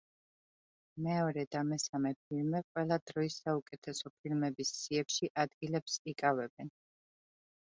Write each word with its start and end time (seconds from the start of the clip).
მეორე 1.07 1.41
და 1.55 1.59
მესამე 1.71 2.11
ფილმი 2.21 2.61
ყველა 2.69 2.97
დროის 3.11 3.37
საუკეთესო 3.43 4.13
ფილმების 4.15 4.73
სიებში 4.81 5.31
ადგილებს 5.45 5.99
იკავებენ. 6.15 6.75